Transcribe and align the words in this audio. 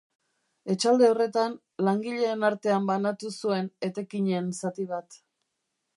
Etxalde 0.73 1.09
horretan, 1.13 1.57
langileen 1.89 2.47
artean 2.51 2.89
banatu 2.93 3.33
zuen 3.35 3.69
etekinen 3.91 4.53
zati 4.63 4.89
bat. 4.95 5.25